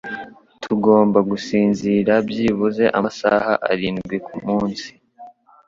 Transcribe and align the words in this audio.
Tugomba 0.63 1.19
gusinzira 1.29 2.13
byibuze 2.29 2.85
amasaha 2.97 3.53
arindwi 3.71 4.15
kumunsi. 4.25 4.87